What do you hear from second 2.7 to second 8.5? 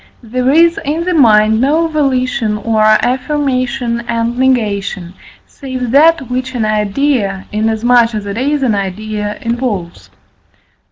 affirmation and negation, save that which an idea, inasmuch as it